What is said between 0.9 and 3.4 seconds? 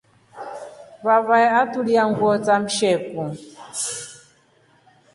Vavae atulia nguo sa msheku.